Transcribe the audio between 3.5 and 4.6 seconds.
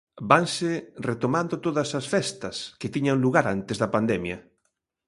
antes da pandemia.